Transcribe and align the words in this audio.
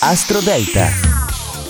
Astro 0.00 0.40
Delta. 0.40 0.88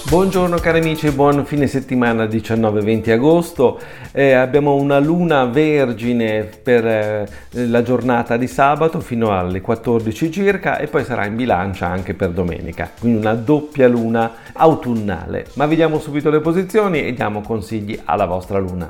Buongiorno 0.09 0.59
cari 0.59 0.81
amici, 0.81 1.09
buon 1.13 1.45
fine 1.45 1.69
settimana 1.69 2.25
19-20 2.25 3.11
agosto. 3.13 3.81
Eh, 4.11 4.33
abbiamo 4.33 4.75
una 4.75 4.99
luna 4.99 5.45
vergine 5.45 6.43
per 6.43 6.85
eh, 6.85 7.29
la 7.51 7.83
giornata 7.83 8.37
di 8.37 8.49
sabato 8.49 8.99
fino 8.99 9.31
alle 9.39 9.61
14 9.61 10.33
circa 10.33 10.79
e 10.79 10.89
poi 10.89 11.05
sarà 11.05 11.25
in 11.27 11.37
bilancia 11.37 11.87
anche 11.87 12.15
per 12.15 12.31
domenica, 12.31 12.91
quindi 12.99 13.21
una 13.21 13.35
doppia 13.35 13.87
luna 13.87 14.33
autunnale. 14.53 15.47
Ma 15.55 15.67
vediamo 15.67 16.01
subito 16.01 16.31
le 16.31 16.41
posizioni 16.41 17.07
e 17.07 17.15
diamo 17.15 17.43
consigli 17.43 18.01
alla 18.05 18.27
vostra 18.27 18.59
luna. 18.59 18.89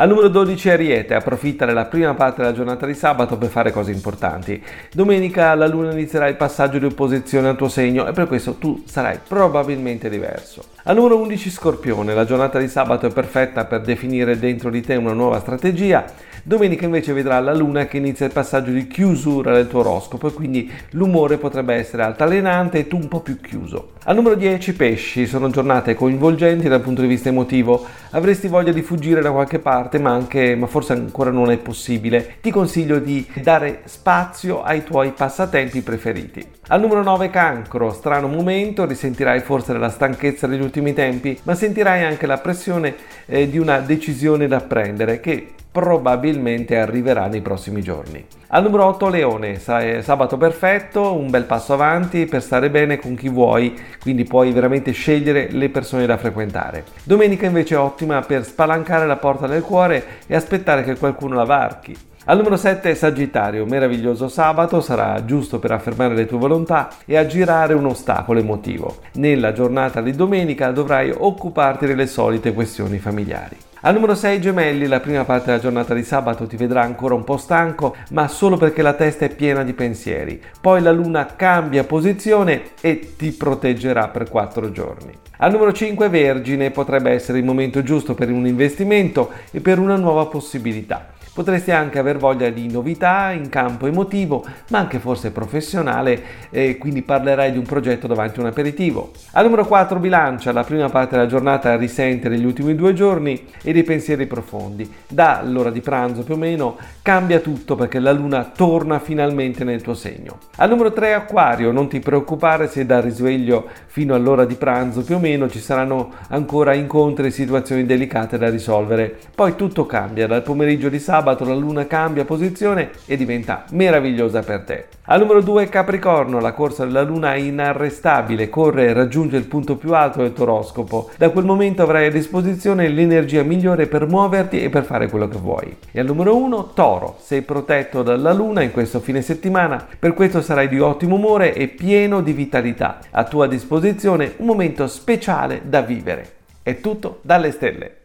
Al 0.00 0.06
numero 0.06 0.28
12 0.28 0.70
Ariete, 0.70 1.14
approfitta 1.14 1.66
della 1.66 1.86
prima 1.86 2.14
parte 2.14 2.40
della 2.40 2.54
giornata 2.54 2.86
di 2.86 2.94
sabato 2.94 3.36
per 3.36 3.48
fare 3.48 3.72
cose 3.72 3.90
importanti. 3.90 4.62
Domenica 4.92 5.56
la 5.56 5.66
luna 5.66 5.90
inizierà 5.90 6.28
il 6.28 6.36
passaggio 6.36 6.78
di 6.78 6.84
opposizione 6.84 7.48
al 7.48 7.56
tuo 7.56 7.68
segno 7.68 8.06
e 8.06 8.12
per 8.12 8.28
questo 8.28 8.54
tu 8.58 8.84
sarai 8.86 9.18
probabilmente 9.26 10.08
diverso. 10.08 10.62
Al 10.84 10.94
numero 10.94 11.18
11 11.18 11.50
Scorpione, 11.50 12.14
la 12.14 12.24
giornata 12.24 12.60
di 12.60 12.68
sabato 12.68 13.06
è 13.06 13.12
perfetta 13.12 13.64
per 13.64 13.80
definire 13.80 14.38
dentro 14.38 14.70
di 14.70 14.82
te 14.82 14.94
una 14.94 15.14
nuova 15.14 15.40
strategia. 15.40 16.04
Domenica 16.48 16.86
invece 16.86 17.12
vedrà 17.12 17.38
la 17.40 17.52
luna 17.52 17.84
che 17.84 17.98
inizia 17.98 18.24
il 18.24 18.32
passaggio 18.32 18.70
di 18.70 18.86
chiusura 18.86 19.52
del 19.52 19.68
tuo 19.68 19.80
oroscopo 19.80 20.28
e 20.28 20.32
quindi 20.32 20.72
l'umore 20.92 21.36
potrebbe 21.36 21.74
essere 21.74 22.04
altalenante 22.04 22.78
e 22.78 22.88
tu 22.88 22.96
un 22.96 23.06
po' 23.06 23.20
più 23.20 23.38
chiuso. 23.38 23.90
Al 24.04 24.14
numero 24.14 24.34
10 24.34 24.74
Pesci, 24.74 25.26
sono 25.26 25.50
giornate 25.50 25.94
coinvolgenti 25.94 26.66
dal 26.66 26.80
punto 26.80 27.02
di 27.02 27.06
vista 27.06 27.28
emotivo. 27.28 27.84
Avresti 28.12 28.48
voglia 28.48 28.72
di 28.72 28.80
fuggire 28.80 29.20
da 29.20 29.30
qualche 29.30 29.58
parte, 29.58 29.98
ma 29.98 30.12
anche 30.12 30.56
ma 30.56 30.66
forse 30.66 30.94
ancora 30.94 31.30
non 31.30 31.50
è 31.50 31.58
possibile. 31.58 32.36
Ti 32.40 32.50
consiglio 32.50 32.98
di 32.98 33.26
dare 33.42 33.82
spazio 33.84 34.62
ai 34.62 34.82
tuoi 34.84 35.12
passatempi 35.12 35.82
preferiti. 35.82 36.56
Al 36.70 36.80
numero 36.80 37.02
9 37.02 37.30
Cancro, 37.30 37.94
strano 37.94 38.28
momento, 38.28 38.84
risentirai 38.84 39.40
forse 39.40 39.72
della 39.72 39.88
stanchezza 39.88 40.46
degli 40.46 40.60
ultimi 40.60 40.92
tempi, 40.92 41.38
ma 41.44 41.54
sentirai 41.54 42.04
anche 42.04 42.26
la 42.26 42.36
pressione 42.36 42.94
eh, 43.24 43.48
di 43.48 43.56
una 43.56 43.78
decisione 43.78 44.46
da 44.46 44.60
prendere 44.60 45.18
che 45.18 45.54
probabilmente 45.72 46.76
arriverà 46.76 47.26
nei 47.26 47.40
prossimi 47.40 47.80
giorni. 47.80 48.22
Al 48.48 48.64
numero 48.64 48.84
8 48.84 49.08
Leone, 49.08 49.58
sabato 49.58 50.36
perfetto, 50.36 51.14
un 51.14 51.30
bel 51.30 51.44
passo 51.44 51.72
avanti 51.72 52.26
per 52.26 52.42
stare 52.42 52.68
bene 52.68 52.98
con 52.98 53.14
chi 53.14 53.30
vuoi, 53.30 53.74
quindi 53.98 54.24
puoi 54.24 54.52
veramente 54.52 54.92
scegliere 54.92 55.50
le 55.50 55.70
persone 55.70 56.04
da 56.04 56.18
frequentare. 56.18 56.84
Domenica 57.02 57.46
invece 57.46 57.76
è 57.76 57.78
ottima 57.78 58.20
per 58.20 58.44
spalancare 58.44 59.06
la 59.06 59.16
porta 59.16 59.46
del 59.46 59.62
cuore 59.62 60.04
e 60.26 60.34
aspettare 60.34 60.84
che 60.84 60.98
qualcuno 60.98 61.34
la 61.34 61.44
varchi. 61.44 61.96
Al 62.30 62.36
numero 62.36 62.58
7 62.58 62.94
Sagittario, 62.94 63.64
meraviglioso 63.64 64.28
sabato, 64.28 64.82
sarà 64.82 65.24
giusto 65.24 65.58
per 65.58 65.70
affermare 65.70 66.14
le 66.14 66.26
tue 66.26 66.36
volontà 66.36 66.90
e 67.06 67.16
aggirare 67.16 67.72
un 67.72 67.86
ostacolo 67.86 68.38
emotivo. 68.38 68.96
Nella 69.14 69.52
giornata 69.52 70.02
di 70.02 70.12
domenica 70.12 70.70
dovrai 70.70 71.10
occuparti 71.10 71.86
delle 71.86 72.06
solite 72.06 72.52
questioni 72.52 72.98
familiari. 72.98 73.56
Al 73.80 73.94
numero 73.94 74.14
6 74.14 74.42
gemelli, 74.42 74.86
la 74.86 75.00
prima 75.00 75.24
parte 75.24 75.46
della 75.46 75.58
giornata 75.58 75.94
di 75.94 76.02
sabato 76.02 76.46
ti 76.46 76.56
vedrà 76.56 76.82
ancora 76.82 77.14
un 77.14 77.24
po' 77.24 77.38
stanco, 77.38 77.96
ma 78.10 78.28
solo 78.28 78.58
perché 78.58 78.82
la 78.82 78.92
testa 78.92 79.24
è 79.24 79.34
piena 79.34 79.64
di 79.64 79.72
pensieri. 79.72 80.38
Poi 80.60 80.82
la 80.82 80.92
luna 80.92 81.34
cambia 81.34 81.84
posizione 81.84 82.72
e 82.82 83.14
ti 83.16 83.30
proteggerà 83.30 84.08
per 84.08 84.28
4 84.28 84.70
giorni. 84.70 85.16
Al 85.38 85.52
numero 85.52 85.72
5 85.72 86.10
vergine 86.10 86.72
potrebbe 86.72 87.10
essere 87.10 87.38
il 87.38 87.46
momento 87.46 87.82
giusto 87.82 88.12
per 88.12 88.30
un 88.30 88.46
investimento 88.46 89.30
e 89.50 89.62
per 89.62 89.78
una 89.78 89.96
nuova 89.96 90.26
possibilità. 90.26 91.16
Potresti 91.32 91.70
anche 91.70 91.98
aver 91.98 92.16
voglia 92.16 92.50
di 92.50 92.70
novità 92.70 93.30
in 93.30 93.48
campo 93.48 93.86
emotivo, 93.86 94.44
ma 94.70 94.78
anche 94.78 94.98
forse 94.98 95.30
professionale, 95.30 96.20
e 96.50 96.78
quindi 96.78 97.02
parlerai 97.02 97.52
di 97.52 97.58
un 97.58 97.64
progetto 97.64 98.06
davanti 98.06 98.38
a 98.38 98.42
un 98.42 98.48
aperitivo. 98.48 99.12
Al 99.32 99.44
numero 99.44 99.64
4 99.64 99.98
bilancia, 99.98 100.52
la 100.52 100.64
prima 100.64 100.88
parte 100.88 101.16
della 101.16 101.28
giornata 101.28 101.76
risente 101.76 102.28
degli 102.28 102.44
ultimi 102.44 102.74
due 102.74 102.92
giorni 102.92 103.44
e 103.62 103.72
dei 103.72 103.84
pensieri 103.84 104.26
profondi. 104.26 104.92
Da 105.06 105.42
l'ora 105.44 105.70
di 105.70 105.80
pranzo 105.80 106.24
più 106.24 106.34
o 106.34 106.38
meno 106.38 106.76
cambia 107.02 107.38
tutto 107.38 107.76
perché 107.76 108.00
la 108.00 108.12
luna 108.12 108.50
torna 108.54 108.98
finalmente 108.98 109.62
nel 109.62 109.80
tuo 109.80 109.94
segno. 109.94 110.38
Al 110.56 110.68
numero 110.68 110.92
3 110.92 111.14
acquario, 111.14 111.70
non 111.70 111.88
ti 111.88 112.00
preoccupare 112.00 112.66
se 112.66 112.84
dal 112.84 113.02
risveglio 113.02 113.68
fino 113.86 114.14
all'ora 114.14 114.44
di 114.44 114.54
pranzo 114.54 115.02
più 115.02 115.16
o 115.16 115.18
meno 115.20 115.48
ci 115.48 115.60
saranno 115.60 116.10
ancora 116.28 116.74
incontri 116.74 117.28
e 117.28 117.30
situazioni 117.30 117.86
delicate 117.86 118.38
da 118.38 118.50
risolvere. 118.50 119.16
Poi 119.34 119.54
tutto 119.54 119.86
cambia, 119.86 120.26
dal 120.26 120.42
pomeriggio 120.42 120.88
di 120.88 120.98
sabato 120.98 121.26
sabato 121.28 121.44
la 121.44 121.54
luna 121.54 121.86
cambia 121.86 122.24
posizione 122.24 122.90
e 123.04 123.16
diventa 123.16 123.64
meravigliosa 123.72 124.40
per 124.40 124.60
te. 124.62 124.86
Al 125.10 125.20
numero 125.20 125.42
2 125.42 125.68
Capricorno, 125.68 126.40
la 126.40 126.52
corsa 126.52 126.84
della 126.84 127.02
luna 127.02 127.34
è 127.34 127.38
inarrestabile, 127.38 128.48
corre 128.48 128.86
e 128.86 128.92
raggiunge 128.92 129.36
il 129.36 129.46
punto 129.46 129.76
più 129.76 129.94
alto 129.94 130.22
del 130.22 130.32
tuo 130.32 130.44
oroscopo. 130.44 131.10
Da 131.16 131.30
quel 131.30 131.44
momento 131.44 131.82
avrai 131.82 132.06
a 132.06 132.10
disposizione 132.10 132.88
l'energia 132.88 133.42
migliore 133.42 133.86
per 133.86 134.06
muoverti 134.06 134.62
e 134.62 134.70
per 134.70 134.84
fare 134.84 135.08
quello 135.08 135.28
che 135.28 135.38
vuoi. 135.38 135.76
E 135.90 136.00
al 136.00 136.06
numero 136.06 136.36
1 136.36 136.70
Toro, 136.74 137.16
sei 137.20 137.42
protetto 137.42 138.02
dalla 138.02 138.32
luna 138.32 138.62
in 138.62 138.70
questo 138.70 139.00
fine 139.00 139.20
settimana, 139.20 139.86
per 139.98 140.14
questo 140.14 140.40
sarai 140.40 140.68
di 140.68 140.80
ottimo 140.80 141.16
umore 141.16 141.54
e 141.54 141.68
pieno 141.68 142.22
di 142.22 142.32
vitalità. 142.32 142.98
A 143.10 143.24
tua 143.24 143.46
disposizione 143.46 144.34
un 144.38 144.46
momento 144.46 144.86
speciale 144.86 145.62
da 145.64 145.82
vivere. 145.82 146.36
È 146.62 146.80
tutto 146.80 147.18
dalle 147.22 147.50
stelle. 147.50 147.97